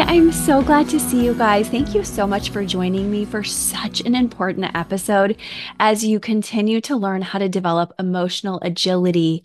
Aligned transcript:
I'm 0.00 0.30
so 0.30 0.62
glad 0.62 0.88
to 0.90 1.00
see 1.00 1.24
you 1.24 1.34
guys. 1.34 1.68
Thank 1.68 1.92
you 1.92 2.04
so 2.04 2.26
much 2.26 2.50
for 2.50 2.64
joining 2.64 3.10
me 3.10 3.24
for 3.24 3.42
such 3.42 4.00
an 4.02 4.14
important 4.14 4.70
episode 4.76 5.36
as 5.80 6.04
you 6.04 6.20
continue 6.20 6.80
to 6.82 6.96
learn 6.96 7.22
how 7.22 7.40
to 7.40 7.48
develop 7.48 7.92
emotional 7.98 8.60
agility 8.62 9.42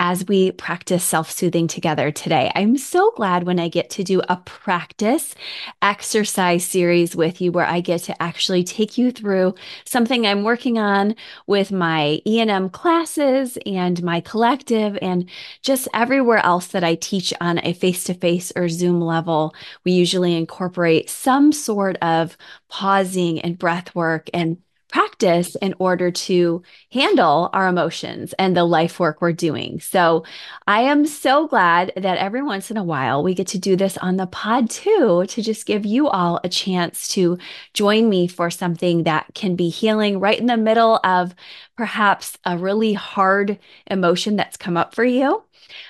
as 0.00 0.26
we 0.26 0.50
practice 0.52 1.04
self 1.04 1.30
soothing 1.30 1.68
together 1.68 2.10
today. 2.10 2.50
I'm 2.56 2.78
so 2.78 3.12
glad 3.14 3.44
when 3.44 3.60
I 3.60 3.68
get 3.68 3.90
to 3.90 4.02
do 4.02 4.22
a 4.28 4.38
practice 4.38 5.34
exercise 5.82 6.64
series 6.64 7.14
with 7.14 7.40
you 7.40 7.52
where 7.52 7.66
I 7.66 7.80
get 7.80 8.02
to 8.04 8.20
actually 8.20 8.64
take 8.64 8.96
you 8.96 9.12
through 9.12 9.54
something 9.84 10.26
I'm 10.26 10.42
working 10.42 10.78
on 10.78 11.14
with 11.46 11.70
my 11.70 12.20
E&M 12.26 12.70
classes 12.70 13.58
and 13.66 14.02
my 14.02 14.20
collective 14.22 14.98
and 15.02 15.28
just 15.62 15.86
everywhere 15.92 16.38
else 16.38 16.68
that 16.68 16.82
I 16.82 16.94
teach 16.94 17.34
on 17.40 17.60
a 17.62 17.74
face 17.74 18.04
to 18.04 18.14
face 18.14 18.50
or 18.56 18.70
Zoom 18.70 19.02
level. 19.02 19.54
We 19.84 19.92
usually 19.92 20.34
incorporate 20.34 21.10
some 21.10 21.52
sort 21.52 21.98
of 21.98 22.38
pausing 22.70 23.40
and 23.40 23.58
breath 23.58 23.94
work 23.94 24.30
and 24.32 24.56
practice 24.90 25.54
in 25.56 25.74
order 25.78 26.10
to 26.10 26.62
handle 26.92 27.50
our 27.52 27.68
emotions 27.68 28.32
and 28.34 28.56
the 28.56 28.64
life 28.64 29.00
work 29.00 29.20
we're 29.20 29.32
doing. 29.32 29.80
So 29.80 30.24
I 30.66 30.82
am 30.82 31.06
so 31.06 31.46
glad 31.46 31.92
that 31.96 32.18
every 32.18 32.42
once 32.42 32.70
in 32.70 32.76
a 32.76 32.84
while 32.84 33.22
we 33.22 33.34
get 33.34 33.46
to 33.48 33.58
do 33.58 33.76
this 33.76 33.96
on 33.98 34.16
the 34.16 34.26
pod 34.26 34.68
too, 34.70 35.24
to 35.28 35.42
just 35.42 35.66
give 35.66 35.86
you 35.86 36.08
all 36.08 36.40
a 36.44 36.48
chance 36.48 37.08
to 37.08 37.38
join 37.74 38.08
me 38.08 38.26
for 38.26 38.50
something 38.50 39.04
that 39.04 39.26
can 39.34 39.56
be 39.56 39.68
healing 39.68 40.20
right 40.20 40.38
in 40.38 40.46
the 40.46 40.56
middle 40.56 41.00
of 41.04 41.34
perhaps 41.80 42.36
a 42.44 42.58
really 42.58 42.92
hard 42.92 43.58
emotion 43.86 44.36
that's 44.36 44.58
come 44.58 44.76
up 44.76 44.94
for 44.94 45.02
you. 45.02 45.42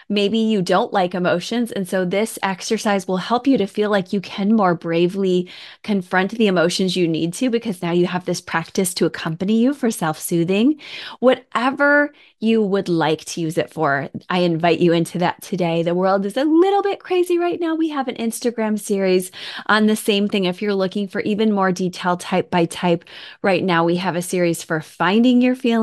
Maybe 0.09 0.39
you 0.39 0.63
don't 0.63 0.93
like 0.93 1.15
emotions. 1.15 1.73
And 1.73 1.89
so 1.89 2.05
this 2.05 2.39
exercise 2.43 3.09
will 3.09 3.17
help 3.17 3.47
you 3.47 3.59
to 3.59 3.67
feel 3.67 3.91
like 3.91 4.13
you 4.13 4.21
can 4.21 4.55
more 4.55 4.75
bravely 4.75 5.49
confront 5.83 6.33
the 6.33 6.47
emotions 6.47 6.97
you 6.97 7.09
need 7.09 7.33
to 7.35 7.51
because 7.51 7.83
now 7.83 7.93
you 7.93 8.07
have 8.07 8.25
this 8.25 8.41
practice 8.41 8.93
to 8.95 9.07
accompany 9.07 9.61
you 9.61 9.75
for 9.75 9.91
self 9.91 10.19
soothing. 10.19 10.81
Whatever 11.21 12.13
you 12.41 12.63
would 12.63 12.89
like 12.89 13.25
to 13.27 13.41
use 13.41 13.59
it 13.59 13.73
for, 13.73 14.09
I 14.29 14.39
invite 14.41 14.81
you 14.81 14.93
into 14.93 15.19
that 15.19 15.43
today. 15.43 15.83
The 15.83 15.95
world 15.95 16.25
is 16.25 16.37
a 16.37 16.45
little 16.45 16.83
bit 16.83 17.01
crazy 17.01 17.39
right 17.39 17.61
now. 17.61 17.75
We 17.75 17.91
have 17.91 18.09
an 18.09 18.17
Instagram 18.17 18.79
series 18.79 19.31
on 19.67 19.87
the 19.87 19.97
same 19.97 20.29
thing. 20.29 20.45
If 20.45 20.63
you're 20.63 20.75
looking 20.75 21.07
for 21.07 21.21
even 21.21 21.53
more 21.53 21.73
detail 21.73 22.17
type 22.17 22.51
by 22.51 22.65
type, 22.65 23.05
right 23.43 23.63
now 23.63 23.85
we 23.85 23.97
have 23.97 24.17
a 24.17 24.23
series 24.23 24.63
for 24.63 24.81
finding 24.81 25.43
your 25.43 25.55
feelings 25.55 25.80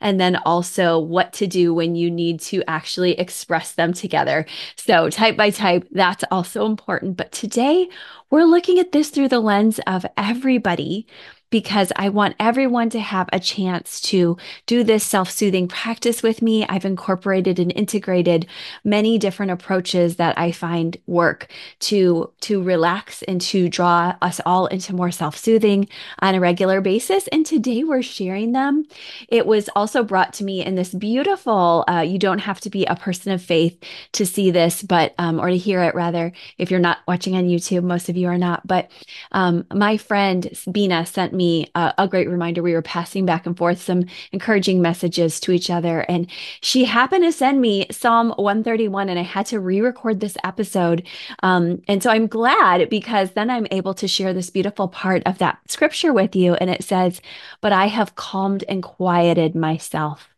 and 0.00 0.20
then 0.20 0.36
also 0.36 0.98
what 0.98 1.32
to 1.34 1.46
do 1.46 1.72
when 1.74 1.94
you 1.94 2.10
need 2.10 2.40
to 2.40 2.62
actually 2.68 3.18
express 3.18 3.72
them 3.72 3.92
together. 3.92 4.46
So, 4.76 5.10
type 5.10 5.36
by 5.36 5.50
type, 5.50 5.86
that's 5.90 6.24
also 6.30 6.66
important. 6.66 7.16
But 7.16 7.32
today 7.32 7.88
we're 8.30 8.44
looking 8.44 8.78
at 8.78 8.92
this 8.92 9.10
through 9.10 9.28
the 9.28 9.40
lens 9.40 9.80
of 9.86 10.06
everybody 10.16 11.06
because 11.50 11.92
I 11.96 12.08
want 12.08 12.36
everyone 12.38 12.90
to 12.90 13.00
have 13.00 13.28
a 13.32 13.40
chance 13.40 14.00
to 14.02 14.36
do 14.66 14.84
this 14.84 15.04
self 15.04 15.30
soothing 15.30 15.68
practice 15.68 16.22
with 16.22 16.40
me. 16.42 16.64
I've 16.66 16.84
incorporated 16.84 17.58
and 17.58 17.72
integrated 17.74 18.46
many 18.84 19.18
different 19.18 19.52
approaches 19.52 20.16
that 20.16 20.38
I 20.38 20.52
find 20.52 20.96
work 21.06 21.48
to, 21.80 22.32
to 22.42 22.62
relax 22.62 23.22
and 23.24 23.40
to 23.42 23.68
draw 23.68 24.16
us 24.22 24.40
all 24.46 24.66
into 24.66 24.94
more 24.94 25.10
self 25.10 25.36
soothing 25.36 25.88
on 26.20 26.34
a 26.34 26.40
regular 26.40 26.80
basis. 26.80 27.26
And 27.28 27.44
today 27.44 27.84
we're 27.84 28.02
sharing 28.02 28.52
them. 28.52 28.84
It 29.28 29.46
was 29.46 29.68
also 29.74 30.04
brought 30.04 30.32
to 30.34 30.44
me 30.44 30.64
in 30.64 30.76
this 30.76 30.94
beautiful, 30.94 31.84
uh, 31.88 32.00
you 32.00 32.18
don't 32.18 32.38
have 32.38 32.60
to 32.60 32.70
be 32.70 32.84
a 32.86 32.96
person 32.96 33.32
of 33.32 33.42
faith 33.42 33.76
to 34.12 34.24
see 34.24 34.50
this, 34.50 34.82
but, 34.82 35.14
um, 35.18 35.40
or 35.40 35.50
to 35.50 35.56
hear 35.56 35.82
it 35.82 35.94
rather, 35.94 36.32
if 36.58 36.70
you're 36.70 36.80
not 36.80 36.98
watching 37.08 37.36
on 37.36 37.48
YouTube, 37.48 37.82
most 37.82 38.08
of 38.08 38.16
you 38.16 38.28
are 38.28 38.38
not. 38.38 38.66
But 38.66 38.90
um, 39.32 39.66
my 39.72 39.96
friend 39.96 40.48
Bina 40.70 41.06
sent 41.06 41.32
me 41.32 41.39
me 41.40 41.70
a, 41.74 41.94
a 41.96 42.06
great 42.06 42.28
reminder. 42.28 42.62
We 42.62 42.74
were 42.74 42.82
passing 42.82 43.24
back 43.24 43.46
and 43.46 43.56
forth 43.56 43.80
some 43.80 44.04
encouraging 44.32 44.82
messages 44.82 45.40
to 45.40 45.52
each 45.52 45.70
other. 45.70 46.00
And 46.00 46.30
she 46.60 46.84
happened 46.84 47.24
to 47.24 47.32
send 47.32 47.60
me 47.60 47.86
Psalm 47.90 48.34
131, 48.36 49.08
and 49.08 49.18
I 49.18 49.22
had 49.22 49.46
to 49.46 49.58
re 49.58 49.80
record 49.80 50.20
this 50.20 50.36
episode. 50.44 51.06
Um, 51.42 51.80
and 51.88 52.02
so 52.02 52.10
I'm 52.10 52.26
glad 52.26 52.90
because 52.90 53.32
then 53.32 53.48
I'm 53.48 53.66
able 53.70 53.94
to 53.94 54.06
share 54.06 54.34
this 54.34 54.50
beautiful 54.50 54.88
part 54.88 55.22
of 55.24 55.38
that 55.38 55.58
scripture 55.66 56.12
with 56.12 56.36
you. 56.36 56.54
And 56.54 56.68
it 56.68 56.84
says, 56.84 57.22
But 57.62 57.72
I 57.72 57.86
have 57.86 58.16
calmed 58.16 58.64
and 58.68 58.82
quieted 58.82 59.54
myself. 59.54 60.28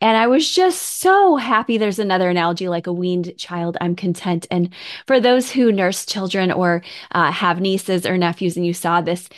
And 0.00 0.16
I 0.16 0.26
was 0.26 0.54
just 0.54 1.00
so 1.00 1.36
happy. 1.36 1.78
There's 1.78 1.98
another 1.98 2.28
analogy 2.28 2.68
like 2.68 2.86
a 2.86 2.92
weaned 2.92 3.36
child. 3.38 3.78
I'm 3.80 3.96
content. 3.96 4.46
And 4.50 4.74
for 5.06 5.20
those 5.20 5.50
who 5.50 5.72
nurse 5.72 6.04
children 6.04 6.52
or 6.52 6.82
uh, 7.12 7.32
have 7.32 7.60
nieces 7.60 8.04
or 8.04 8.18
nephews, 8.18 8.56
and 8.56 8.66
you 8.66 8.74
saw 8.74 9.00
this 9.00 9.28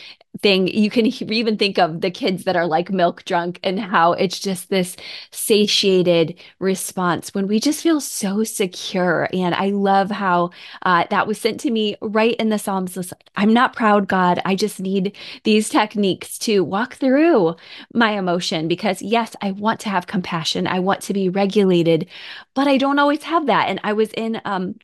thing 0.41 0.67
you 0.67 0.89
can 0.89 1.05
even 1.05 1.57
think 1.57 1.77
of 1.77 2.01
the 2.01 2.11
kids 2.11 2.43
that 2.43 2.55
are 2.55 2.65
like 2.67 2.91
milk 2.91 3.23
drunk 3.25 3.59
and 3.63 3.79
how 3.79 4.13
it's 4.13 4.39
just 4.39 4.69
this 4.69 4.95
satiated 5.31 6.39
response 6.59 7.33
when 7.33 7.47
we 7.47 7.59
just 7.59 7.81
feel 7.83 8.01
so 8.01 8.43
secure. 8.43 9.27
And 9.33 9.55
i 9.55 9.69
love 9.69 10.11
how 10.11 10.51
uh, 10.83 11.05
that 11.09 11.27
was 11.27 11.39
sent 11.39 11.59
to 11.61 11.71
me 11.71 11.95
right 12.01 12.35
in 12.35 12.49
the 12.49 12.59
psalms. 12.59 13.13
I'm 13.35 13.53
not 13.53 13.75
proud 13.75 14.07
god. 14.07 14.41
I 14.45 14.55
just 14.55 14.79
need 14.79 15.15
these 15.43 15.69
techniques 15.69 16.37
to 16.39 16.63
walk 16.63 16.95
through 16.95 17.55
my 17.93 18.11
emotion 18.11 18.67
because 18.67 19.01
yes 19.01 19.35
i 19.41 19.51
want 19.51 19.79
to 19.81 19.89
have 19.89 20.07
compassion. 20.07 20.67
I 20.67 20.79
want 20.79 21.01
to 21.03 21.13
be 21.13 21.29
regulated 21.29 22.07
but 22.53 22.67
i 22.67 22.77
don't 22.77 22.99
always 22.99 23.23
have 23.23 23.45
that. 23.47 23.69
And 23.69 23.79
i 23.83 23.93
was 23.93 24.11
in 24.13 24.41
um, 24.45 24.75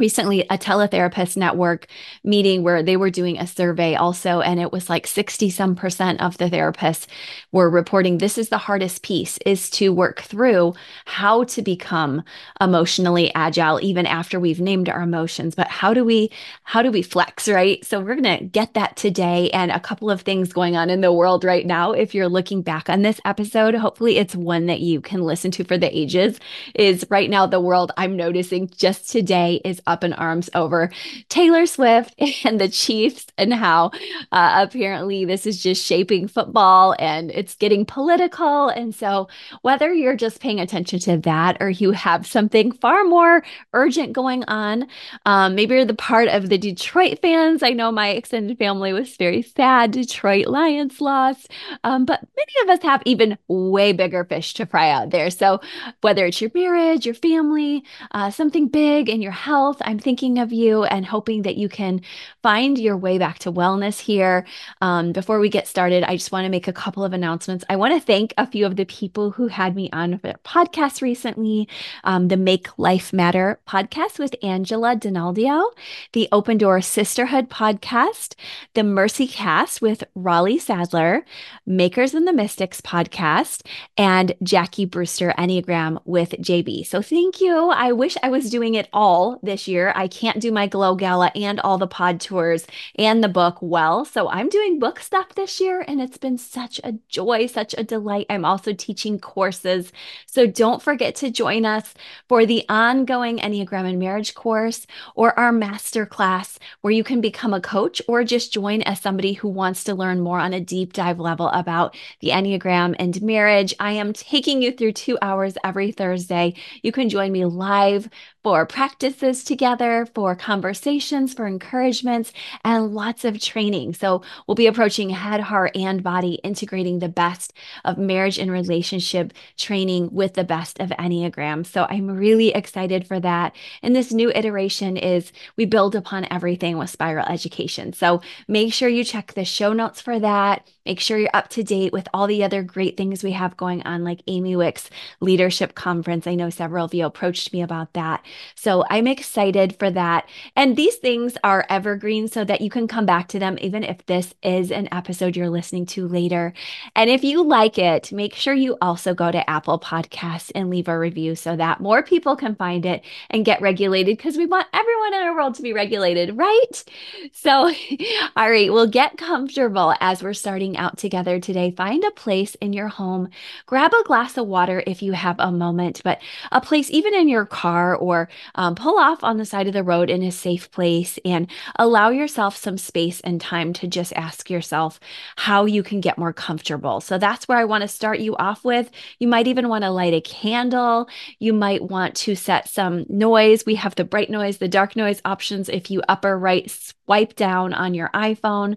recently 0.00 0.40
a 0.42 0.58
teletherapist 0.58 1.36
network 1.36 1.86
meeting 2.24 2.62
where 2.62 2.82
they 2.82 2.96
were 2.96 3.10
doing 3.10 3.38
a 3.38 3.46
survey 3.46 3.94
also 3.94 4.40
and 4.40 4.58
it 4.58 4.72
was 4.72 4.90
like 4.90 5.06
60 5.06 5.50
some 5.50 5.74
percent 5.76 6.20
of 6.20 6.38
the 6.38 6.46
therapists 6.46 7.06
were 7.52 7.70
reporting 7.70 8.18
this 8.18 8.38
is 8.38 8.48
the 8.48 8.58
hardest 8.58 9.02
piece 9.02 9.38
is 9.46 9.70
to 9.70 9.92
work 9.92 10.22
through 10.22 10.74
how 11.04 11.44
to 11.44 11.62
become 11.62 12.22
emotionally 12.60 13.32
agile 13.34 13.78
even 13.82 14.06
after 14.06 14.40
we've 14.40 14.60
named 14.60 14.88
our 14.88 15.02
emotions. 15.02 15.54
But 15.54 15.68
how 15.68 15.94
do 15.94 16.04
we 16.04 16.30
how 16.62 16.82
do 16.82 16.90
we 16.90 17.02
flex 17.02 17.48
right? 17.48 17.84
So 17.84 18.00
we're 18.00 18.16
going 18.16 18.38
to 18.38 18.44
get 18.44 18.74
that 18.74 18.96
today 18.96 19.50
and 19.50 19.70
a 19.70 19.80
couple 19.80 20.10
of 20.10 20.22
things 20.22 20.52
going 20.52 20.76
on 20.76 20.90
in 20.90 21.00
the 21.00 21.12
world 21.12 21.44
right 21.44 21.66
now. 21.66 21.92
If 21.92 22.14
you're 22.14 22.28
looking 22.28 22.62
back 22.62 22.88
on 22.88 23.02
this 23.02 23.20
episode 23.24 23.74
hopefully 23.74 24.16
it's 24.16 24.36
one 24.36 24.66
that 24.66 24.80
you 24.80 25.00
can 25.00 25.22
listen 25.22 25.50
to 25.50 25.64
for 25.64 25.76
the 25.76 25.96
ages 25.96 26.38
is 26.74 27.04
right 27.10 27.28
now 27.28 27.46
the 27.46 27.60
world 27.60 27.92
i'm 27.96 28.16
noticing 28.16 28.68
just 28.68 29.10
today 29.10 29.60
is 29.64 29.80
up 29.90 30.04
in 30.04 30.12
arms 30.12 30.48
over 30.54 30.90
Taylor 31.28 31.66
Swift 31.66 32.14
and 32.44 32.60
the 32.60 32.68
Chiefs 32.68 33.26
and 33.36 33.52
how 33.52 33.90
uh, 34.32 34.66
apparently 34.68 35.24
this 35.24 35.46
is 35.46 35.62
just 35.62 35.84
shaping 35.84 36.28
football 36.28 36.94
and 36.98 37.30
it's 37.30 37.54
getting 37.54 37.84
political. 37.84 38.68
And 38.68 38.94
so, 38.94 39.28
whether 39.62 39.92
you're 39.92 40.16
just 40.16 40.40
paying 40.40 40.60
attention 40.60 40.98
to 41.00 41.18
that 41.18 41.56
or 41.60 41.70
you 41.70 41.90
have 41.90 42.26
something 42.26 42.72
far 42.72 43.04
more 43.04 43.42
urgent 43.72 44.12
going 44.12 44.44
on, 44.44 44.86
um, 45.26 45.54
maybe 45.54 45.74
you're 45.74 45.84
the 45.84 45.94
part 45.94 46.28
of 46.28 46.48
the 46.48 46.58
Detroit 46.58 47.18
fans. 47.20 47.62
I 47.62 47.70
know 47.70 47.90
my 47.90 48.10
extended 48.10 48.58
family 48.58 48.92
was 48.92 49.16
very 49.16 49.42
sad. 49.42 49.90
Detroit 49.90 50.46
Lions 50.46 51.00
lost. 51.00 51.50
Um, 51.84 52.04
but 52.04 52.20
many 52.36 52.52
of 52.62 52.78
us 52.78 52.82
have 52.84 53.02
even 53.04 53.36
way 53.48 53.92
bigger 53.92 54.24
fish 54.24 54.54
to 54.54 54.66
fry 54.66 54.90
out 54.90 55.10
there. 55.10 55.30
So, 55.30 55.60
whether 56.00 56.26
it's 56.26 56.40
your 56.40 56.50
marriage, 56.54 57.06
your 57.06 57.14
family, 57.14 57.84
uh, 58.12 58.30
something 58.30 58.68
big 58.68 59.08
in 59.08 59.22
your 59.22 59.32
health, 59.32 59.79
I'm 59.84 59.98
thinking 59.98 60.38
of 60.38 60.52
you 60.52 60.84
and 60.84 61.04
hoping 61.04 61.42
that 61.42 61.56
you 61.56 61.68
can 61.68 62.00
find 62.42 62.78
your 62.78 62.96
way 62.96 63.18
back 63.18 63.38
to 63.40 63.52
wellness 63.52 64.00
here. 64.00 64.46
Um, 64.80 65.12
before 65.12 65.40
we 65.40 65.48
get 65.48 65.68
started, 65.68 66.04
I 66.04 66.16
just 66.16 66.32
want 66.32 66.44
to 66.44 66.50
make 66.50 66.68
a 66.68 66.72
couple 66.72 67.04
of 67.04 67.12
announcements. 67.12 67.64
I 67.68 67.76
want 67.76 67.94
to 67.94 68.00
thank 68.00 68.34
a 68.38 68.46
few 68.46 68.66
of 68.66 68.76
the 68.76 68.84
people 68.84 69.30
who 69.30 69.48
had 69.48 69.74
me 69.74 69.90
on 69.92 70.20
their 70.22 70.38
podcast 70.44 71.02
recently 71.02 71.68
um, 72.04 72.28
the 72.28 72.36
Make 72.36 72.68
Life 72.78 73.12
Matter 73.12 73.60
podcast 73.66 74.18
with 74.18 74.34
Angela 74.42 74.96
Donadio, 74.96 75.70
the 76.12 76.28
Open 76.32 76.58
Door 76.58 76.82
Sisterhood 76.82 77.48
podcast, 77.48 78.34
the 78.74 78.82
Mercy 78.82 79.26
Cast 79.26 79.80
with 79.80 80.04
Raleigh 80.14 80.58
Sadler, 80.58 81.24
Makers 81.66 82.14
and 82.14 82.26
the 82.26 82.32
Mystics 82.32 82.80
podcast, 82.80 83.66
and 83.96 84.34
Jackie 84.42 84.84
Brewster 84.84 85.34
Enneagram 85.38 86.00
with 86.04 86.30
JB. 86.30 86.86
So 86.86 87.02
thank 87.02 87.40
you. 87.40 87.70
I 87.70 87.92
wish 87.92 88.16
I 88.22 88.30
was 88.30 88.50
doing 88.50 88.74
it 88.74 88.88
all 88.92 89.38
this 89.42 89.68
year. 89.70 89.92
I 89.96 90.08
can't 90.08 90.40
do 90.40 90.52
my 90.52 90.66
Glow 90.66 90.94
Gala 90.94 91.32
and 91.34 91.58
all 91.60 91.78
the 91.78 91.86
pod 91.86 92.20
tours 92.20 92.66
and 92.96 93.24
the 93.24 93.28
book 93.28 93.56
well. 93.62 94.04
So 94.04 94.28
I'm 94.28 94.50
doing 94.50 94.78
book 94.78 95.00
stuff 95.00 95.34
this 95.34 95.60
year, 95.60 95.84
and 95.86 96.00
it's 96.00 96.18
been 96.18 96.36
such 96.36 96.80
a 96.84 96.98
joy, 97.08 97.46
such 97.46 97.74
a 97.78 97.84
delight. 97.84 98.26
I'm 98.28 98.44
also 98.44 98.72
teaching 98.72 99.18
courses. 99.18 99.92
So 100.26 100.46
don't 100.46 100.82
forget 100.82 101.14
to 101.16 101.30
join 101.30 101.64
us 101.64 101.94
for 102.28 102.44
the 102.44 102.64
ongoing 102.68 103.38
Enneagram 103.38 103.88
and 103.88 103.98
Marriage 103.98 104.34
course 104.34 104.86
or 105.14 105.38
our 105.38 105.52
master 105.52 106.04
class 106.04 106.58
where 106.80 106.92
you 106.92 107.04
can 107.04 107.20
become 107.20 107.54
a 107.54 107.60
coach 107.60 108.02
or 108.08 108.24
just 108.24 108.52
join 108.52 108.82
as 108.82 109.00
somebody 109.00 109.34
who 109.34 109.48
wants 109.48 109.84
to 109.84 109.94
learn 109.94 110.20
more 110.20 110.38
on 110.38 110.52
a 110.52 110.60
deep 110.60 110.92
dive 110.92 111.20
level 111.20 111.48
about 111.50 111.96
the 112.20 112.28
Enneagram 112.28 112.96
and 112.98 113.22
marriage. 113.22 113.74
I 113.78 113.92
am 113.92 114.12
taking 114.12 114.62
you 114.62 114.72
through 114.72 114.92
two 114.92 115.18
hours 115.22 115.56
every 115.62 115.92
Thursday. 115.92 116.54
You 116.82 116.92
can 116.92 117.08
join 117.08 117.32
me 117.32 117.44
live 117.44 118.08
for 118.42 118.64
practices 118.64 119.44
together, 119.44 120.06
for 120.14 120.34
conversations, 120.34 121.34
for 121.34 121.46
encouragements, 121.46 122.32
and 122.64 122.94
lots 122.94 123.24
of 123.24 123.40
training. 123.40 123.94
So 123.94 124.22
we'll 124.46 124.54
be 124.54 124.66
approaching 124.66 125.10
head, 125.10 125.40
heart, 125.40 125.76
and 125.76 126.02
body, 126.02 126.34
integrating 126.42 126.98
the 126.98 127.08
best 127.08 127.52
of 127.84 127.98
marriage 127.98 128.38
and 128.38 128.50
relationship 128.50 129.32
training 129.56 130.10
with 130.12 130.34
the 130.34 130.44
best 130.44 130.80
of 130.80 130.88
Enneagram. 130.90 131.66
So 131.66 131.86
I'm 131.90 132.10
really 132.10 132.48
excited 132.48 133.06
for 133.06 133.20
that. 133.20 133.54
And 133.82 133.94
this 133.94 134.12
new 134.12 134.30
iteration 134.34 134.96
is 134.96 135.32
we 135.56 135.66
build 135.66 135.94
upon 135.94 136.26
everything 136.30 136.78
with 136.78 136.90
spiral 136.90 137.26
education. 137.26 137.92
So 137.92 138.22
make 138.48 138.72
sure 138.72 138.88
you 138.88 139.04
check 139.04 139.34
the 139.34 139.44
show 139.44 139.72
notes 139.72 140.00
for 140.00 140.18
that. 140.18 140.66
Make 140.86 141.00
sure 141.00 141.18
you're 141.18 141.30
up 141.34 141.48
to 141.50 141.62
date 141.62 141.92
with 141.92 142.08
all 142.14 142.26
the 142.26 142.42
other 142.42 142.62
great 142.62 142.96
things 142.96 143.22
we 143.22 143.32
have 143.32 143.56
going 143.56 143.82
on, 143.82 144.02
like 144.02 144.22
Amy 144.26 144.56
Wicks' 144.56 144.90
Leadership 145.20 145.74
Conference. 145.74 146.26
I 146.26 146.34
know 146.34 146.50
several 146.50 146.86
of 146.86 146.94
you 146.94 147.04
approached 147.04 147.52
me 147.52 147.62
about 147.62 147.92
that. 147.92 148.24
So 148.54 148.84
I'm 148.90 149.06
excited 149.06 149.76
for 149.78 149.90
that. 149.90 150.28
And 150.56 150.76
these 150.76 150.96
things 150.96 151.36
are 151.44 151.66
evergreen 151.68 152.28
so 152.28 152.44
that 152.44 152.60
you 152.60 152.70
can 152.70 152.88
come 152.88 153.06
back 153.06 153.28
to 153.28 153.38
them, 153.38 153.58
even 153.60 153.84
if 153.84 154.04
this 154.06 154.34
is 154.42 154.70
an 154.70 154.88
episode 154.92 155.36
you're 155.36 155.50
listening 155.50 155.86
to 155.86 156.06
later. 156.06 156.52
And 156.94 157.10
if 157.10 157.24
you 157.24 157.42
like 157.42 157.78
it, 157.78 158.12
make 158.12 158.34
sure 158.34 158.54
you 158.54 158.76
also 158.80 159.14
go 159.14 159.30
to 159.30 159.48
Apple 159.48 159.78
Podcasts 159.78 160.50
and 160.54 160.70
leave 160.70 160.88
a 160.88 160.98
review 160.98 161.34
so 161.34 161.56
that 161.56 161.80
more 161.80 162.02
people 162.02 162.36
can 162.36 162.54
find 162.54 162.84
it 162.86 163.04
and 163.30 163.44
get 163.44 163.60
regulated 163.62 164.16
because 164.16 164.36
we 164.36 164.46
want 164.46 164.66
everyone 164.72 165.14
in 165.14 165.22
our 165.22 165.34
world 165.34 165.54
to 165.54 165.62
be 165.62 165.72
regulated, 165.72 166.36
right? 166.36 166.84
So, 167.32 167.72
all 168.36 168.50
right, 168.50 168.72
we'll 168.72 168.86
get 168.86 169.16
comfortable 169.16 169.94
as 170.00 170.22
we're 170.22 170.34
starting 170.34 170.76
out 170.76 170.98
together 170.98 171.40
today. 171.40 171.70
Find 171.70 172.04
a 172.04 172.10
place 172.10 172.54
in 172.56 172.72
your 172.72 172.88
home, 172.88 173.28
grab 173.66 173.92
a 173.92 174.04
glass 174.04 174.36
of 174.36 174.46
water 174.46 174.82
if 174.86 175.02
you 175.02 175.12
have 175.12 175.36
a 175.38 175.52
moment, 175.52 176.00
but 176.04 176.20
a 176.52 176.60
place 176.60 176.90
even 176.90 177.14
in 177.14 177.28
your 177.28 177.46
car 177.46 177.94
or 177.94 178.19
um, 178.54 178.74
pull 178.74 178.98
off 178.98 179.22
on 179.22 179.36
the 179.36 179.44
side 179.44 179.66
of 179.66 179.72
the 179.72 179.82
road 179.82 180.10
in 180.10 180.22
a 180.22 180.30
safe 180.30 180.70
place 180.70 181.18
and 181.24 181.50
allow 181.76 182.10
yourself 182.10 182.56
some 182.56 182.78
space 182.78 183.20
and 183.20 183.40
time 183.40 183.72
to 183.74 183.86
just 183.86 184.12
ask 184.14 184.50
yourself 184.50 185.00
how 185.36 185.64
you 185.64 185.82
can 185.82 186.00
get 186.00 186.18
more 186.18 186.32
comfortable. 186.32 187.00
So 187.00 187.18
that's 187.18 187.46
where 187.46 187.58
I 187.58 187.64
want 187.64 187.82
to 187.82 187.88
start 187.88 188.20
you 188.20 188.36
off 188.36 188.64
with. 188.64 188.90
You 189.18 189.28
might 189.28 189.46
even 189.46 189.68
want 189.68 189.84
to 189.84 189.90
light 189.90 190.14
a 190.14 190.20
candle. 190.20 191.08
You 191.38 191.52
might 191.52 191.82
want 191.82 192.14
to 192.16 192.34
set 192.34 192.68
some 192.68 193.06
noise. 193.08 193.64
We 193.66 193.76
have 193.76 193.94
the 193.94 194.04
bright 194.04 194.30
noise, 194.30 194.58
the 194.58 194.68
dark 194.68 194.96
noise 194.96 195.20
options 195.24 195.68
if 195.68 195.90
you 195.90 196.02
upper 196.08 196.38
right 196.38 196.70
swipe 196.70 197.34
down 197.34 197.74
on 197.74 197.94
your 197.94 198.08
iPhone. 198.14 198.76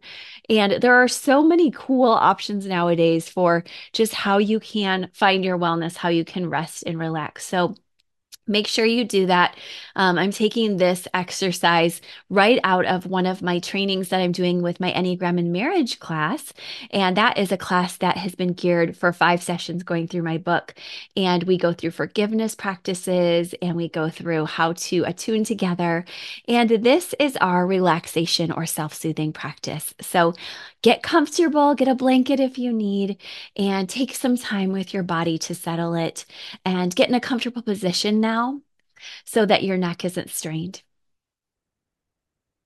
And 0.50 0.81
there 0.81 0.95
are 0.95 1.07
so 1.07 1.44
many 1.44 1.72
cool 1.72 2.12
options 2.12 2.66
nowadays 2.66 3.30
for 3.30 3.63
just 3.92 4.13
how 4.13 4.38
you 4.38 4.60
can 4.60 5.10
find 5.13 5.44
your 5.45 5.57
wellness, 5.57 5.95
how 5.95 6.10
you 6.10 6.25
can 6.25 6.50
rest 6.50 6.84
and 6.86 6.98
relax. 7.00 7.45
So 7.45 7.75
Make 8.45 8.68
sure 8.68 8.86
you 8.86 9.06
do 9.06 9.25
that. 9.28 9.56
Um, 9.95 10.18
I'm 10.18 10.31
taking 10.31 10.75
this 10.75 11.07
exercise 11.13 12.01
right 12.30 12.60
out 12.66 12.86
of 12.86 13.06
one 13.06 13.25
of 13.25 13.42
my 13.42 13.60
trainings 13.60 14.10
that 14.10 14.19
I'm 14.19 14.34
doing 14.34 14.62
with 14.62 14.81
my 14.81 14.92
Enneagram 14.92 15.40
and 15.40 15.54
Marriage 15.54 16.00
class. 16.00 16.51
And 16.92 17.16
that 17.16 17.38
is 17.38 17.54
a 17.54 17.57
class 17.57 17.95
that 17.98 18.18
has 18.18 18.36
been 18.36 18.51
geared 18.51 18.98
for 18.98 19.13
five 19.13 19.42
sessions 19.42 19.84
going 19.84 20.10
through 20.10 20.24
my 20.24 20.38
book. 20.38 20.75
And 21.16 21.44
we 21.44 21.57
go 21.57 21.72
through 21.72 21.92
forgiveness 21.92 22.54
practices 22.54 23.56
and 23.62 23.78
we 23.78 23.88
go 23.88 24.10
through 24.10 24.45
how 24.45 24.74
to 24.74 25.04
attune 25.06 25.45
together. 25.45 26.04
And 26.45 26.69
this 26.69 27.16
is 27.19 27.38
our 27.38 27.66
relaxation 27.66 28.51
or 28.51 28.66
self 28.66 28.94
soothing 28.94 29.31
practice. 29.31 29.94
So 30.01 30.34
get 30.81 31.01
comfortable, 31.01 31.75
get 31.75 31.88
a 31.88 31.95
blanket 31.95 32.42
if 32.42 32.57
you 32.57 32.74
need, 32.74 33.18
and 33.56 33.88
take 33.88 34.13
some 34.13 34.36
time 34.36 34.74
with 34.74 34.94
your 34.94 35.04
body 35.04 35.38
to 35.38 35.56
settle 35.56 35.95
it 35.95 36.25
and 36.66 36.94
get 36.94 37.07
in 37.07 37.16
a 37.16 37.22
comfortable 37.22 37.62
position 37.62 38.19
now 38.19 38.32
now 38.33 38.62
so 39.25 39.45
that 39.45 39.63
your 39.63 39.77
neck 39.77 40.06
isn't 40.06 40.30
strained. 40.30 40.83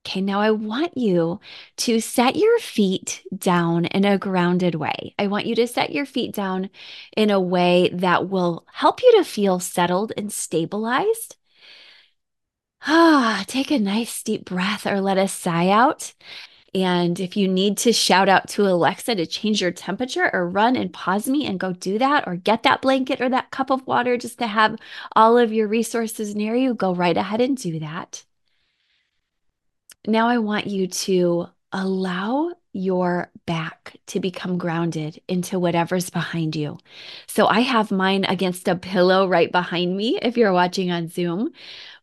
Okay, 0.06 0.22
now 0.22 0.40
I 0.40 0.52
want 0.52 0.98
you 0.98 1.40
to 1.78 2.00
set 2.00 2.38
your 2.38 2.60
feet 2.60 3.24
down 3.38 3.86
in 3.86 4.06
a 4.06 4.18
grounded 4.18 4.76
way. 4.76 5.14
I 5.20 5.28
want 5.28 5.46
you 5.46 5.56
to 5.56 5.68
set 5.68 5.92
your 5.92 6.06
feet 6.06 6.34
down 6.34 6.70
in 7.18 7.30
a 7.30 7.42
way 7.42 7.90
that 7.92 8.30
will 8.30 8.66
help 8.72 9.02
you 9.04 9.12
to 9.18 9.26
feel 9.26 9.60
settled 9.60 10.14
and 10.16 10.32
stabilized. 10.32 11.36
Ah, 12.86 13.44
take 13.48 13.70
a 13.72 13.80
nice 13.80 14.24
deep 14.24 14.46
breath 14.46 14.86
or 14.88 15.02
let 15.02 15.18
a 15.18 15.28
sigh 15.28 15.70
out. 15.70 16.14
And 16.84 17.20
if 17.20 17.36
you 17.36 17.48
need 17.48 17.78
to 17.80 17.94
shout 17.94 18.30
out 18.30 18.50
to 18.50 18.68
Alexa 18.68 19.16
to 19.16 19.26
change 19.26 19.62
your 19.62 19.72
temperature 19.72 20.30
or 20.32 20.48
run 20.50 20.76
and 20.76 20.94
pause 20.94 21.28
me 21.28 21.46
and 21.46 21.60
go 21.60 21.74
do 21.74 21.98
that 21.98 22.28
or 22.28 22.36
get 22.36 22.64
that 22.64 22.82
blanket 22.82 23.20
or 23.20 23.30
that 23.30 23.52
cup 23.52 23.72
of 23.72 23.88
water 23.88 24.18
just 24.18 24.38
to 24.40 24.48
have 24.48 24.78
all 25.16 25.38
of 25.38 25.52
your 25.52 25.68
resources 25.68 26.36
near 26.36 26.56
you, 26.56 26.74
go 26.74 26.94
right 26.94 27.18
ahead 27.18 27.42
and 27.42 27.58
do 27.58 27.80
that. 27.80 28.24
Now 30.06 30.28
I 30.28 30.38
want 30.38 30.68
you 30.68 30.88
to 30.88 31.48
allow 31.72 32.52
your 32.74 33.32
back 33.46 33.96
to 34.08 34.20
become 34.20 34.58
grounded 34.58 35.20
into 35.28 35.60
whatever's 35.60 36.10
behind 36.10 36.56
you. 36.56 36.78
So 37.26 37.48
I 37.48 37.62
have 37.62 37.92
mine 37.92 38.24
against 38.26 38.68
a 38.68 38.76
pillow 38.76 39.28
right 39.28 39.52
behind 39.52 39.98
me 39.98 40.20
if 40.22 40.38
you're 40.38 40.54
watching 40.54 40.92
on 40.92 41.08
Zoom. 41.08 41.50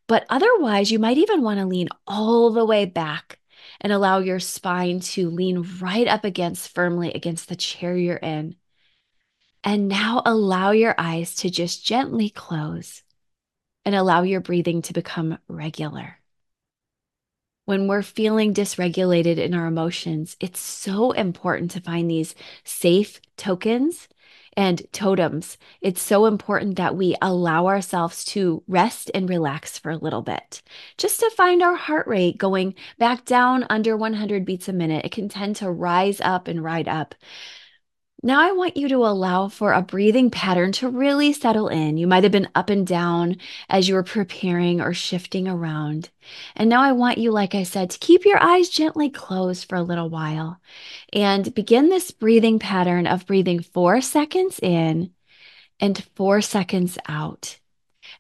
But 0.07 0.27
otherwise, 0.29 0.91
you 0.91 0.99
might 0.99 1.17
even 1.17 1.43
want 1.43 1.61
to 1.61 1.67
lean 1.67 1.89
all 2.07 2.51
the 2.51 2.65
way 2.65 2.87
back 2.87 3.39
and 3.85 3.93
allow 3.93 4.19
your 4.19 4.41
spine 4.41 4.99
to 4.99 5.29
lean 5.29 5.69
right 5.79 6.09
up 6.09 6.25
against 6.25 6.75
firmly 6.75 7.13
against 7.13 7.51
the 7.51 7.55
chair 7.55 7.95
you're 7.95 8.17
in. 8.17 8.57
And 9.63 9.89
now 9.89 10.23
allow 10.25 10.71
your 10.71 10.95
eyes 10.97 11.35
to 11.37 11.51
just 11.51 11.85
gently 11.85 12.31
close 12.31 13.03
and 13.85 13.95
allow 13.95 14.23
your 14.23 14.41
breathing 14.41 14.81
to 14.83 14.95
become 14.95 15.39
regular. 15.49 16.19
When 17.67 17.87
we're 17.87 18.03
feeling 18.03 18.55
dysregulated 18.55 19.37
in 19.37 19.53
our 19.55 19.67
emotions, 19.67 20.37
it's 20.41 20.61
so 20.61 21.13
important 21.13 21.71
to 21.73 21.81
find 21.81 22.11
these 22.11 22.35
safe 22.65 23.21
tokens 23.37 24.09
and 24.57 24.83
totems, 24.93 25.57
it's 25.81 26.03
so 26.03 26.27
important 26.27 26.77
that 26.77 26.97
we 26.97 27.17
allow 27.23 27.67
ourselves 27.67 28.25
to 28.27 28.63
rest 28.69 29.11
and 29.15 29.29
relax 29.29 29.79
for 29.79 29.91
a 29.91 29.97
little 29.97 30.23
bit, 30.23 30.63
just 30.99 31.21
to 31.21 31.31
find 31.37 31.63
our 31.63 31.77
heart 31.77 32.07
rate 32.07 32.39
going 32.39 32.75
back 32.99 33.25
down 33.25 33.67
under 33.71 33.97
100 33.97 34.45
beats 34.45 34.69
a 34.69 34.73
minute. 34.73 35.05
It 35.05 35.13
can 35.13 35.29
tend 35.29 35.57
to 35.57 35.71
rise 35.71 36.21
up 36.21 36.49
and 36.49 36.63
ride 36.63 36.89
up. 36.89 37.15
Now, 38.27 38.41
I 38.41 38.53
want 38.53 38.79
you 38.79 38.89
to 38.89 39.05
allow 39.05 39.49
for 39.49 39.75
a 39.75 39.83
breathing 39.83 40.31
pattern 40.31 40.73
to 40.73 40.89
really 40.89 41.35
settle 41.35 41.69
in. 41.69 41.99
You 41.99 42.07
might 42.07 42.23
have 42.23 42.33
been 42.33 42.49
up 42.55 42.71
and 42.71 42.87
down 42.87 43.37
as 43.69 43.87
you 43.87 43.97
were 43.97 44.03
preparing 44.03 44.81
or 44.81 44.95
shifting 44.95 45.47
around. 45.47 46.09
And 46.57 46.71
now 46.71 46.81
I 46.81 46.93
want 46.93 47.19
you, 47.19 47.31
like 47.33 47.55
I 47.55 47.65
said, 47.65 47.91
to 47.91 47.99
keep 47.99 48.25
your 48.25 48.43
eyes 48.43 48.71
gently 48.71 49.11
closed 49.11 49.69
for 49.69 49.77
a 49.77 49.83
little 49.83 50.09
while 50.09 50.59
and 51.13 51.55
begin 51.55 51.91
this 51.91 52.13
breathing 52.13 52.59
pattern 52.59 53.07
of 53.07 53.27
breathing 53.27 53.61
four 53.61 54.01
seconds 54.01 54.59
in 54.59 55.11
and 55.79 56.03
four 56.17 56.41
seconds 56.41 56.97
out. 57.07 57.59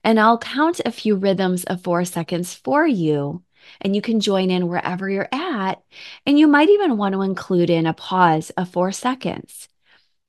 And 0.05 0.21
I'll 0.21 0.37
count 0.37 0.83
a 0.85 0.93
few 0.93 1.17
rhythms 1.17 1.65
of 1.65 1.81
four 1.81 2.05
seconds 2.05 2.53
for 2.53 2.87
you 2.87 3.43
and 3.81 3.97
you 3.97 4.03
can 4.03 4.21
join 4.21 4.51
in 4.51 4.69
wherever 4.69 5.09
you're 5.09 5.31
at. 5.33 5.83
And 6.27 6.39
you 6.39 6.47
might 6.47 6.69
even 6.69 6.99
want 6.99 7.15
to 7.15 7.23
include 7.23 7.71
in 7.71 7.87
a 7.87 7.95
pause 7.95 8.51
of 8.51 8.69
four 8.69 8.93
seconds. 8.93 9.71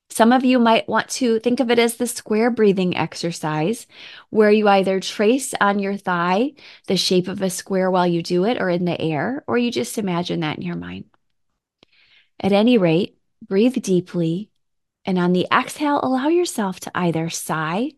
Some 0.09 0.31
of 0.31 0.45
you 0.45 0.59
might 0.59 0.87
want 0.87 1.09
to 1.09 1.39
think 1.39 1.59
of 1.59 1.69
it 1.69 1.79
as 1.79 1.95
the 1.95 2.07
square 2.07 2.49
breathing 2.49 2.95
exercise, 2.95 3.85
where 4.29 4.51
you 4.51 4.67
either 4.67 4.99
trace 4.99 5.53
on 5.59 5.79
your 5.79 5.97
thigh 5.97 6.53
the 6.87 6.95
shape 6.95 7.27
of 7.27 7.41
a 7.41 7.49
square 7.49 7.91
while 7.91 8.07
you 8.07 8.21
do 8.23 8.45
it 8.45 8.61
or 8.61 8.69
in 8.69 8.85
the 8.85 8.99
air, 8.99 9.43
or 9.47 9.57
you 9.57 9.71
just 9.71 9.97
imagine 9.97 10.39
that 10.39 10.57
in 10.57 10.61
your 10.61 10.75
mind. 10.77 11.05
At 12.39 12.51
any 12.51 12.77
rate, 12.77 13.17
breathe 13.45 13.81
deeply, 13.81 14.49
and 15.05 15.19
on 15.19 15.33
the 15.33 15.47
exhale, 15.51 15.99
allow 16.01 16.29
yourself 16.29 16.79
to 16.81 16.91
either 16.95 17.29
sigh 17.29 17.91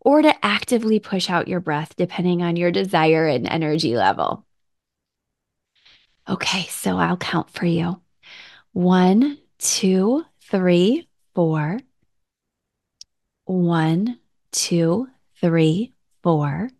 or 0.00 0.22
to 0.22 0.44
actively 0.44 0.98
push 0.98 1.28
out 1.28 1.48
your 1.48 1.60
breath, 1.60 1.94
depending 1.96 2.42
on 2.42 2.56
your 2.56 2.70
desire 2.70 3.26
and 3.26 3.46
energy 3.46 3.96
level. 3.96 4.46
Okay, 6.28 6.62
so 6.68 6.96
I'll 6.96 7.16
count 7.16 7.50
for 7.50 7.66
you. 7.66 8.00
One, 8.72 9.38
two, 9.58 10.24
three, 10.42 11.08
four. 11.34 11.80
One, 13.44 14.18
two, 14.52 15.08
three, 15.40 15.92
four. 16.22 16.70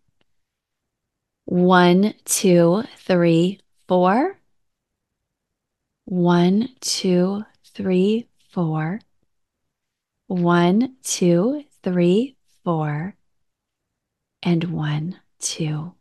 One, 1.45 2.13
two, 2.25 2.83
three, 2.97 3.59
four. 3.87 4.37
One, 6.05 6.69
two, 6.79 7.43
three, 7.73 8.27
four. 8.49 8.99
One, 10.27 10.95
two, 11.03 11.63
three, 11.83 12.35
four. 12.63 13.15
And 14.43 14.63
one, 14.65 15.19
two, 15.39 15.93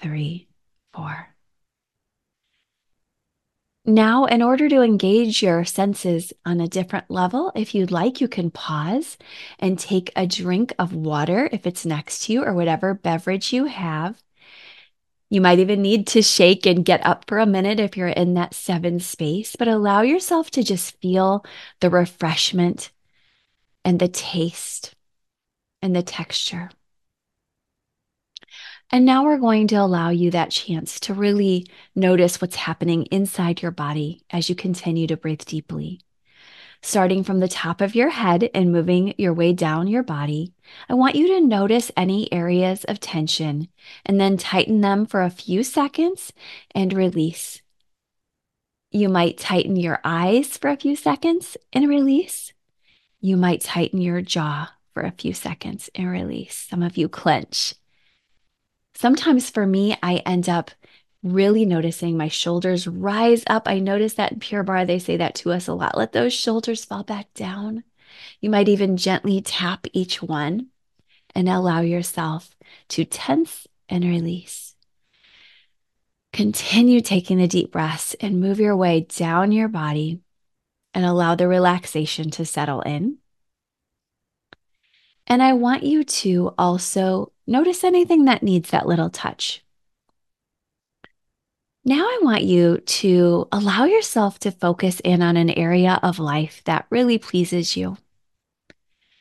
three, 0.00 0.48
four. 0.92 1.37
Now, 3.88 4.26
in 4.26 4.42
order 4.42 4.68
to 4.68 4.82
engage 4.82 5.42
your 5.42 5.64
senses 5.64 6.34
on 6.44 6.60
a 6.60 6.68
different 6.68 7.10
level, 7.10 7.52
if 7.54 7.74
you'd 7.74 7.90
like, 7.90 8.20
you 8.20 8.28
can 8.28 8.50
pause 8.50 9.16
and 9.58 9.78
take 9.78 10.12
a 10.14 10.26
drink 10.26 10.74
of 10.78 10.92
water 10.94 11.48
if 11.52 11.66
it's 11.66 11.86
next 11.86 12.24
to 12.24 12.34
you 12.34 12.44
or 12.44 12.52
whatever 12.52 12.92
beverage 12.92 13.50
you 13.50 13.64
have. 13.64 14.22
You 15.30 15.40
might 15.40 15.58
even 15.58 15.80
need 15.80 16.06
to 16.08 16.20
shake 16.20 16.66
and 16.66 16.84
get 16.84 17.04
up 17.06 17.24
for 17.28 17.38
a 17.38 17.46
minute 17.46 17.80
if 17.80 17.96
you're 17.96 18.08
in 18.08 18.34
that 18.34 18.52
seven 18.52 19.00
space, 19.00 19.56
but 19.56 19.68
allow 19.68 20.02
yourself 20.02 20.50
to 20.50 20.62
just 20.62 21.00
feel 21.00 21.42
the 21.80 21.88
refreshment 21.88 22.90
and 23.86 23.98
the 23.98 24.08
taste 24.08 24.94
and 25.80 25.96
the 25.96 26.02
texture. 26.02 26.68
And 28.90 29.04
now 29.04 29.24
we're 29.24 29.38
going 29.38 29.66
to 29.68 29.76
allow 29.76 30.08
you 30.08 30.30
that 30.30 30.50
chance 30.50 30.98
to 31.00 31.14
really 31.14 31.66
notice 31.94 32.40
what's 32.40 32.56
happening 32.56 33.04
inside 33.06 33.60
your 33.60 33.70
body 33.70 34.22
as 34.30 34.48
you 34.48 34.54
continue 34.54 35.06
to 35.08 35.16
breathe 35.16 35.44
deeply. 35.44 36.00
Starting 36.80 37.22
from 37.22 37.40
the 37.40 37.48
top 37.48 37.80
of 37.80 37.94
your 37.94 38.08
head 38.08 38.48
and 38.54 38.72
moving 38.72 39.12
your 39.18 39.34
way 39.34 39.52
down 39.52 39.88
your 39.88 40.02
body, 40.02 40.54
I 40.88 40.94
want 40.94 41.16
you 41.16 41.26
to 41.28 41.40
notice 41.40 41.90
any 41.96 42.32
areas 42.32 42.84
of 42.84 43.00
tension 43.00 43.68
and 44.06 44.18
then 44.18 44.38
tighten 44.38 44.80
them 44.80 45.04
for 45.04 45.22
a 45.22 45.30
few 45.30 45.64
seconds 45.64 46.32
and 46.74 46.92
release. 46.92 47.60
You 48.90 49.10
might 49.10 49.36
tighten 49.36 49.76
your 49.76 50.00
eyes 50.02 50.56
for 50.56 50.70
a 50.70 50.76
few 50.76 50.96
seconds 50.96 51.58
and 51.74 51.90
release. 51.90 52.54
You 53.20 53.36
might 53.36 53.60
tighten 53.60 54.00
your 54.00 54.22
jaw 54.22 54.72
for 54.94 55.02
a 55.02 55.10
few 55.10 55.34
seconds 55.34 55.90
and 55.94 56.10
release. 56.10 56.54
Some 56.54 56.82
of 56.82 56.96
you 56.96 57.08
clench 57.08 57.74
Sometimes 58.98 59.48
for 59.48 59.64
me, 59.64 59.96
I 60.02 60.16
end 60.26 60.48
up 60.48 60.72
really 61.22 61.64
noticing 61.64 62.16
my 62.16 62.26
shoulders 62.26 62.88
rise 62.88 63.44
up. 63.46 63.68
I 63.68 63.78
notice 63.78 64.14
that 64.14 64.32
in 64.32 64.40
Pure 64.40 64.64
Barre, 64.64 64.84
they 64.84 64.98
say 64.98 65.16
that 65.18 65.36
to 65.36 65.52
us 65.52 65.68
a 65.68 65.72
lot. 65.72 65.96
Let 65.96 66.10
those 66.10 66.32
shoulders 66.32 66.84
fall 66.84 67.04
back 67.04 67.32
down. 67.32 67.84
You 68.40 68.50
might 68.50 68.68
even 68.68 68.96
gently 68.96 69.40
tap 69.40 69.86
each 69.92 70.20
one 70.20 70.70
and 71.32 71.48
allow 71.48 71.80
yourself 71.80 72.56
to 72.88 73.04
tense 73.04 73.68
and 73.88 74.02
release. 74.02 74.74
Continue 76.32 77.00
taking 77.00 77.38
the 77.38 77.46
deep 77.46 77.70
breaths 77.70 78.16
and 78.20 78.40
move 78.40 78.58
your 78.58 78.74
way 78.74 79.02
down 79.02 79.52
your 79.52 79.68
body 79.68 80.22
and 80.92 81.04
allow 81.04 81.36
the 81.36 81.46
relaxation 81.46 82.32
to 82.32 82.44
settle 82.44 82.80
in. 82.80 83.18
And 85.28 85.40
I 85.40 85.52
want 85.52 85.84
you 85.84 86.02
to 86.02 86.52
also 86.58 87.30
notice 87.48 87.82
anything 87.82 88.26
that 88.26 88.42
needs 88.42 88.70
that 88.70 88.86
little 88.86 89.10
touch. 89.10 89.64
Now, 91.84 92.04
I 92.04 92.20
want 92.22 92.42
you 92.42 92.78
to 92.78 93.48
allow 93.50 93.84
yourself 93.84 94.38
to 94.40 94.50
focus 94.50 95.00
in 95.00 95.22
on 95.22 95.38
an 95.38 95.50
area 95.50 95.98
of 96.02 96.18
life 96.18 96.60
that 96.66 96.86
really 96.90 97.16
pleases 97.16 97.76
you. 97.76 97.96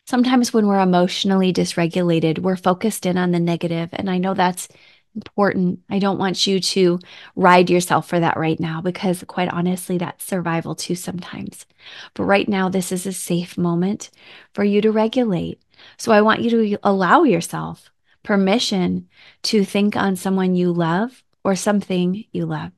Sometimes, 0.06 0.54
when 0.54 0.68
we're 0.68 0.82
emotionally 0.82 1.54
dysregulated, 1.54 2.40
we're 2.40 2.58
focused 2.58 3.06
in 3.06 3.18
on 3.18 3.32
the 3.32 3.40
negative, 3.40 3.90
and 3.94 4.10
I 4.10 4.18
know 4.18 4.34
that's 4.34 4.68
important. 5.16 5.80
I 5.90 6.00
don't 6.00 6.20
want 6.20 6.46
you 6.46 6.60
to 6.60 7.00
ride 7.36 7.70
yourself 7.70 8.08
for 8.10 8.20
that 8.20 8.38
right 8.38 8.60
now 8.60 8.82
because, 8.82 9.24
quite 9.28 9.52
honestly, 9.54 9.98
that's 9.98 10.26
survival 10.26 10.76
too 10.76 10.96
sometimes. 10.96 11.66
But 12.14 12.24
right 12.24 12.50
now, 12.50 12.68
this 12.68 12.92
is 12.92 13.06
a 13.06 13.14
safe 13.14 13.58
moment 13.58 14.10
for 14.54 14.66
you 14.66 14.82
to 14.82 14.92
regulate. 14.92 15.62
So 15.98 16.12
I 16.12 16.22
want 16.22 16.42
you 16.42 16.50
to 16.50 16.80
allow 16.84 17.24
yourself 17.24 17.92
permission 18.28 19.08
to 19.42 19.64
think 19.64 19.96
on 19.96 20.18
someone 20.18 20.54
you 20.54 20.74
love 20.74 21.24
or 21.46 21.56
something 21.56 22.26
you 22.34 22.46
love. 22.46 22.74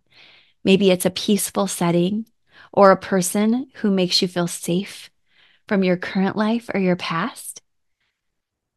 Maybe 0.64 0.92
it's 0.92 1.08
a 1.08 1.10
peaceful 1.10 1.66
setting 1.66 2.28
or 2.72 2.92
a 2.92 2.98
person 2.98 3.66
who 3.78 3.90
makes 3.90 4.22
you 4.22 4.28
feel 4.28 4.46
safe 4.46 5.10
from 5.68 5.84
your 5.84 5.98
current 5.98 6.36
life 6.36 6.70
or 6.72 6.80
your 6.80 6.96
past. 6.96 7.64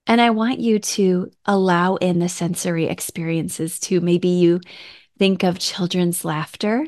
And 0.07 0.19
I 0.19 0.31
want 0.31 0.61
you 0.61 0.79
to 0.79 1.31
allow 1.45 1.97
in 1.97 2.21
the 2.21 2.29
sensory 2.31 2.87
experiences 2.87 3.79
too. 3.79 4.00
Maybe 4.00 4.29
you 4.29 4.59
think 5.19 5.43
of 5.43 5.59
children's 5.59 6.25
laughter. 6.25 6.87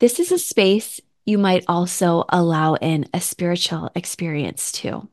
This 0.00 0.18
is 0.18 0.32
a 0.32 0.38
space 0.38 0.98
you 1.26 1.36
might 1.36 1.64
also 1.68 2.24
allow 2.30 2.72
in 2.76 3.06
a 3.12 3.20
spiritual 3.20 3.90
experience 3.94 4.72
too. 4.72 5.10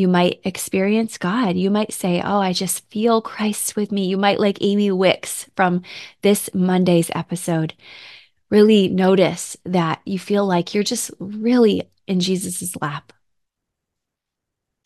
You 0.00 0.08
might 0.08 0.40
experience 0.44 1.18
God. 1.18 1.58
You 1.58 1.70
might 1.70 1.92
say, 1.92 2.22
Oh, 2.24 2.40
I 2.40 2.54
just 2.54 2.88
feel 2.88 3.20
Christ 3.20 3.76
with 3.76 3.92
me. 3.92 4.06
You 4.06 4.16
might, 4.16 4.40
like 4.40 4.56
Amy 4.62 4.90
Wicks 4.90 5.50
from 5.54 5.82
this 6.22 6.48
Monday's 6.54 7.10
episode, 7.14 7.74
really 8.48 8.88
notice 8.88 9.58
that 9.66 10.00
you 10.06 10.18
feel 10.18 10.46
like 10.46 10.72
you're 10.72 10.84
just 10.84 11.10
really 11.18 11.82
in 12.06 12.18
Jesus's 12.18 12.80
lap. 12.80 13.12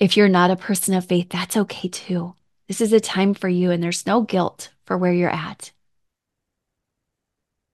If 0.01 0.17
you're 0.17 0.29
not 0.29 0.51
a 0.51 0.57
person 0.57 0.95
of 0.95 1.07
faith, 1.07 1.29
that's 1.31 1.57
okay 1.59 1.87
too. 1.87 2.35
This 2.67 2.81
is 2.81 2.93
a 2.93 2.99
time 2.99 3.35
for 3.35 3.49
you, 3.49 3.71
and 3.71 3.81
there's 3.81 4.09
no 4.09 4.23
guilt 4.23 4.71
for 4.85 4.99
where 4.99 5.13
you're 5.13 5.31
at. 5.31 5.71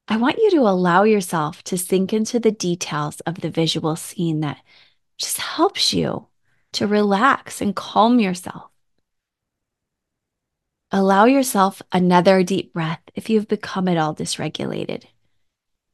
I 0.08 0.18
want 0.18 0.36
you 0.36 0.50
to 0.50 0.68
allow 0.68 1.04
yourself 1.04 1.64
to 1.64 1.78
sink 1.78 2.12
into 2.12 2.38
the 2.38 2.52
details 2.52 3.20
of 3.20 3.40
the 3.40 3.48
visual 3.48 3.96
scene 3.96 4.40
that 4.40 4.58
just 5.16 5.38
helps 5.38 5.94
you 5.94 6.26
to 6.72 6.86
relax 6.86 7.60
and 7.60 7.74
calm 7.74 8.20
yourself. 8.20 8.70
Allow 10.92 11.26
yourself 11.26 11.82
another 11.92 12.42
deep 12.42 12.72
breath 12.72 13.02
if 13.14 13.30
you've 13.30 13.48
become 13.48 13.86
at 13.88 13.96
all 13.96 14.14
dysregulated. 14.14 15.04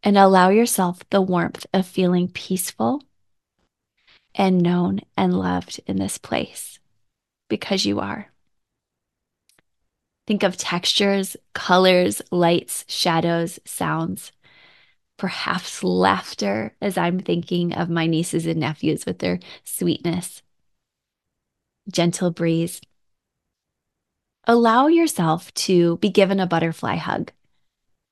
And 0.03 0.17
allow 0.17 0.49
yourself 0.49 1.01
the 1.11 1.21
warmth 1.21 1.67
of 1.75 1.87
feeling 1.87 2.29
peaceful 2.29 3.03
and 4.35 4.63
known 4.63 5.01
and 5.17 5.39
loved 5.39 5.81
in 5.87 5.97
this 5.97 6.19
place 6.19 6.79
because 7.49 7.85
you 7.85 8.01
are. 8.01 8.31
Think 10.27 10.43
of 10.43 10.57
textures, 10.57 11.37
colors, 11.55 12.21
lights, 12.31 12.85
shadows, 12.89 13.61
sounds, 13.65 14.33
perhaps 15.17 15.85
laughter 15.85 16.75
as 16.81 16.99
I'm 16.99 17.21
thinking 17.21 17.73
of 17.73 17.89
my 17.89 18.07
nieces 18.07 18.47
and 18.47 18.61
nephews 18.61 19.07
with 19.07 19.21
their 19.21 19.39
sweetness, 19.65 20.43
gentle 21.91 22.31
breeze. 22.31 22.81
Allow 24.45 24.87
yourself 24.87 25.53
to 25.55 25.97
be 25.99 26.11
given 26.11 26.41
a 26.41 26.47
butterfly 26.47 26.97
hug. 26.97 27.33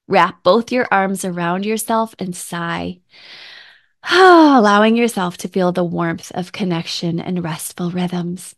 Wrap 0.09 0.43
both 0.43 0.73
your 0.73 0.87
arms 0.91 1.25
around 1.25 1.65
yourself 1.65 2.15
and 2.19 2.37
sigh 2.37 3.01
allowing 4.13 4.97
yourself 4.97 5.39
to 5.39 5.49
feel 5.49 5.73
the 5.73 5.85
warmth 5.85 6.31
of 6.35 6.53
connection 6.53 7.19
and 7.19 7.43
restful 7.43 7.91
rhythms. 7.91 8.55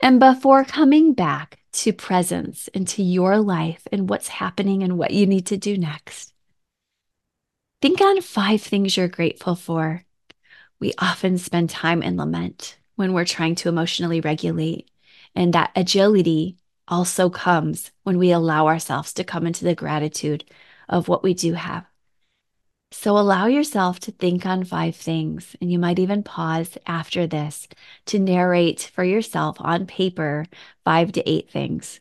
And 0.00 0.20
before 0.20 0.64
coming 0.64 1.12
back 1.12 1.58
to 1.72 1.92
presence 1.92 2.68
into 2.68 3.02
your 3.02 3.38
life 3.38 3.82
and 3.90 4.08
what's 4.08 4.28
happening 4.28 4.84
and 4.84 4.96
what 4.96 5.10
you 5.10 5.26
need 5.26 5.46
to 5.46 5.56
do 5.56 5.76
next, 5.76 6.32
think 7.82 8.00
on 8.00 8.20
five 8.20 8.62
things 8.62 8.96
you're 8.96 9.08
grateful 9.08 9.56
for. 9.56 10.04
We 10.80 10.94
often 10.98 11.38
spend 11.38 11.70
time 11.70 12.02
in 12.02 12.16
lament 12.16 12.78
when 12.96 13.12
we're 13.12 13.24
trying 13.24 13.54
to 13.56 13.68
emotionally 13.68 14.20
regulate, 14.20 14.90
and 15.34 15.52
that 15.52 15.72
agility 15.74 16.56
also 16.86 17.30
comes 17.30 17.90
when 18.02 18.18
we 18.18 18.30
allow 18.30 18.66
ourselves 18.66 19.12
to 19.14 19.24
come 19.24 19.46
into 19.46 19.64
the 19.64 19.74
gratitude 19.74 20.44
of 20.88 21.08
what 21.08 21.22
we 21.22 21.34
do 21.34 21.54
have. 21.54 21.84
So 22.90 23.18
allow 23.18 23.46
yourself 23.46 24.00
to 24.00 24.12
think 24.12 24.46
on 24.46 24.64
five 24.64 24.96
things, 24.96 25.54
and 25.60 25.70
you 25.70 25.78
might 25.78 25.98
even 25.98 26.22
pause 26.22 26.78
after 26.86 27.26
this 27.26 27.68
to 28.06 28.18
narrate 28.18 28.90
for 28.94 29.04
yourself 29.04 29.56
on 29.60 29.86
paper 29.86 30.46
five 30.84 31.12
to 31.12 31.28
eight 31.28 31.50
things. 31.50 32.00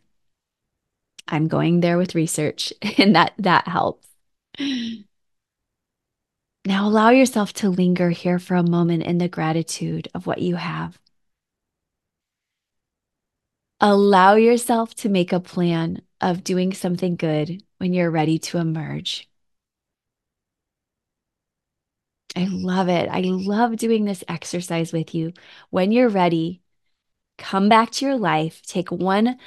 I'm 1.27 1.48
going 1.48 1.81
there 1.81 1.98
with 1.98 2.15
research, 2.15 2.72
and 2.98 3.15
that 3.15 3.34
that 3.39 3.67
helps. 3.67 4.07
Now 6.67 6.86
allow 6.86 7.12
yourself 7.12 7.53
to 7.53 7.69
linger 7.69 8.09
here 8.09 8.39
for 8.39 8.55
a 8.55 8.62
moment 8.62 9.03
in 9.03 9.19
the 9.19 9.29
gratitude 9.29 10.09
of 10.13 10.27
what 10.27 10.41
you 10.41 10.57
have. 10.57 11.00
Allow 13.79 14.36
yourself 14.36 14.93
to 14.95 15.07
make 15.07 15.31
a 15.31 15.39
plan 15.39 16.01
of 16.19 16.43
doing 16.43 16.74
something 16.74 17.15
good 17.15 17.63
when 17.77 17.93
you're 17.93 18.12
ready 18.12 18.38
to 18.39 18.57
emerge. 18.57 19.29
I 22.36 22.47
love 22.50 22.89
it. 22.89 23.07
I 23.09 23.21
love 23.21 23.77
doing 23.77 24.03
this 24.03 24.25
exercise 24.27 24.91
with 24.91 25.15
you. 25.15 25.31
When 25.69 25.93
you're 25.93 26.09
ready, 26.09 26.62
come 27.38 27.69
back 27.69 27.91
to 27.91 28.05
your 28.05 28.17
life, 28.17 28.62
take 28.63 28.91
one 28.91 29.38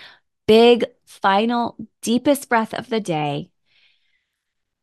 big, 0.46 0.86
final, 1.04 1.76
deepest 2.00 2.48
breath 2.48 2.72
of 2.72 2.88
the 2.88 2.98
day 2.98 3.50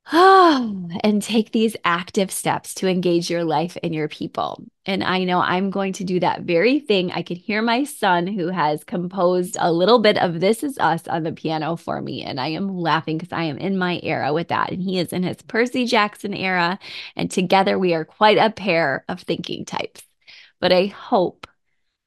and 0.14 1.22
take 1.22 1.52
these 1.52 1.76
active 1.84 2.32
steps 2.32 2.74
to 2.74 2.88
engage 2.88 3.30
your 3.30 3.44
life 3.44 3.78
and 3.84 3.94
your 3.94 4.08
people. 4.08 4.64
And 4.86 5.04
I 5.04 5.26
know 5.26 5.42
I'm 5.42 5.70
going 5.70 5.92
to 5.94 6.06
do 6.06 6.22
that 6.22 6.44
very 6.44 6.80
thing. 6.80 7.12
I 7.12 7.22
can 7.24 7.36
hear 7.36 7.62
my 7.62 7.84
son, 7.84 8.26
who 8.26 8.48
has 8.48 8.86
composed 8.86 9.58
a 9.60 9.70
little 9.70 10.00
bit 10.00 10.18
of 10.18 10.40
This 10.40 10.64
Is 10.64 10.78
Us 10.78 11.10
on 11.10 11.24
the 11.24 11.34
piano 11.34 11.76
for 11.76 12.02
me. 12.02 12.24
And 12.24 12.40
I 12.40 12.48
am 12.50 12.78
laughing 12.78 13.18
because 13.18 13.34
I 13.34 13.44
am 13.44 13.58
in 13.58 13.78
my 13.78 14.00
era 14.02 14.32
with 14.32 14.48
that. 14.48 14.72
And 14.72 14.82
he 14.82 14.98
is 14.98 15.12
in 15.12 15.24
his 15.24 15.42
Percy 15.42 15.86
Jackson 15.86 16.34
era. 16.34 16.80
And 17.18 17.30
together 17.30 17.78
we 17.78 17.94
are 17.94 18.06
quite 18.06 18.38
a 18.38 18.50
pair 18.50 19.04
of 19.10 19.20
thinking 19.20 19.66
types. 19.66 20.04
But 20.62 20.72
I 20.72 20.86
hope 20.86 21.47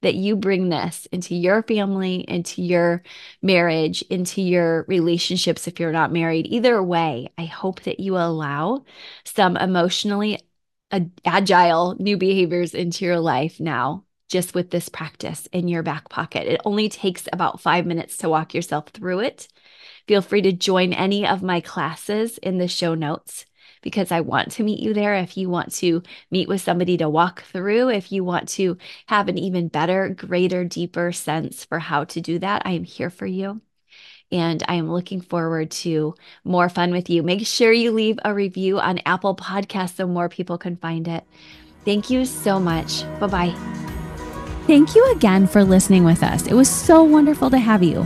that 0.01 0.15
you 0.15 0.35
bring 0.35 0.69
this 0.69 1.07
into 1.11 1.35
your 1.35 1.63
family, 1.63 2.25
into 2.27 2.61
your 2.61 3.03
marriage, 3.41 4.01
into 4.03 4.41
your 4.41 4.83
relationships 4.87 5.67
if 5.67 5.79
you're 5.79 5.91
not 5.91 6.11
married. 6.11 6.47
Either 6.47 6.81
way, 6.81 7.31
I 7.37 7.45
hope 7.45 7.81
that 7.83 7.99
you 7.99 8.17
allow 8.17 8.83
some 9.23 9.57
emotionally 9.57 10.39
agile 11.25 11.95
new 11.99 12.17
behaviors 12.17 12.73
into 12.73 13.05
your 13.05 13.19
life 13.19 13.59
now. 13.59 14.05
Just 14.27 14.55
with 14.55 14.71
this 14.71 14.87
practice 14.87 15.47
in 15.51 15.67
your 15.67 15.83
back 15.83 16.07
pocket. 16.07 16.47
It 16.47 16.61
only 16.63 16.87
takes 16.87 17.27
about 17.33 17.59
five 17.59 17.85
minutes 17.85 18.15
to 18.17 18.29
walk 18.29 18.53
yourself 18.53 18.87
through 18.87 19.19
it. 19.19 19.49
Feel 20.07 20.21
free 20.21 20.41
to 20.43 20.53
join 20.53 20.93
any 20.93 21.27
of 21.27 21.43
my 21.43 21.59
classes 21.59 22.37
in 22.37 22.57
the 22.57 22.69
show 22.69 22.95
notes 22.95 23.45
because 23.81 24.11
I 24.11 24.21
want 24.21 24.51
to 24.53 24.63
meet 24.63 24.79
you 24.79 24.93
there. 24.93 25.15
If 25.15 25.37
you 25.37 25.49
want 25.49 25.73
to 25.75 26.03
meet 26.29 26.47
with 26.47 26.61
somebody 26.61 26.97
to 26.97 27.09
walk 27.09 27.43
through, 27.43 27.89
if 27.89 28.11
you 28.11 28.23
want 28.23 28.49
to 28.49 28.77
have 29.07 29.27
an 29.27 29.37
even 29.37 29.67
better, 29.67 30.09
greater, 30.09 30.63
deeper 30.63 31.11
sense 31.11 31.65
for 31.65 31.79
how 31.79 32.05
to 32.05 32.21
do 32.21 32.39
that, 32.39 32.61
I 32.65 32.71
am 32.71 32.83
here 32.83 33.09
for 33.09 33.25
you. 33.25 33.61
And 34.31 34.63
I 34.67 34.75
am 34.75 34.89
looking 34.89 35.19
forward 35.19 35.71
to 35.71 36.15
more 36.45 36.69
fun 36.69 36.91
with 36.91 37.09
you. 37.09 37.21
Make 37.21 37.45
sure 37.45 37.73
you 37.73 37.91
leave 37.91 38.17
a 38.23 38.33
review 38.33 38.79
on 38.79 39.01
Apple 39.05 39.35
Podcasts 39.35 39.95
so 39.95 40.07
more 40.07 40.29
people 40.29 40.57
can 40.57 40.77
find 40.77 41.07
it. 41.07 41.25
Thank 41.83 42.09
you 42.09 42.25
so 42.25 42.59
much. 42.59 43.03
Bye 43.19 43.27
bye. 43.27 43.81
Thank 44.67 44.95
you 44.95 45.11
again 45.11 45.47
for 45.47 45.63
listening 45.63 46.05
with 46.05 46.23
us. 46.23 46.47
It 46.47 46.53
was 46.53 46.69
so 46.69 47.03
wonderful 47.03 47.49
to 47.49 47.57
have 47.57 47.83
you. 47.83 48.05